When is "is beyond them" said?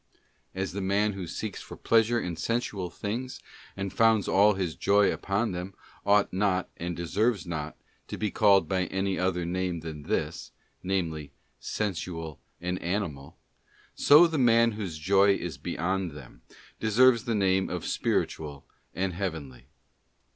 15.35-16.41